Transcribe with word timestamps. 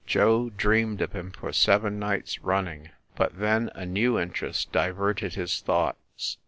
Joe 0.07 0.49
dreamed 0.49 0.99
of 1.03 1.11
him 1.11 1.29
for 1.29 1.53
seven 1.53 1.99
nights 1.99 2.41
run 2.43 2.65
ning, 2.65 2.89
but 3.15 3.37
then 3.37 3.69
a 3.75 3.85
new 3.85 4.17
interest 4.17 4.71
diverted 4.71 5.35
his 5.35 5.59
thoughts. 5.59 6.39